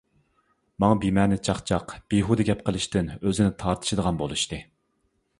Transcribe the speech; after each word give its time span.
ماڭا 0.83 0.95
بىمەنە 1.01 1.35
چاقچاق، 1.47 1.91
بىھۇدە 2.13 2.45
گەپ 2.47 2.63
قىلىشتىن 2.69 3.11
ئۆزىنى 3.17 3.53
تارتىشىدىغان 3.65 4.17
بولۇشتى. 4.23 4.61